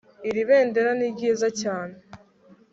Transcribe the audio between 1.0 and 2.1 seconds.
ryiza cyane